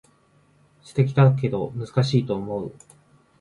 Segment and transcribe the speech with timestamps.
[0.81, 2.71] 素敵だけど難しいと思う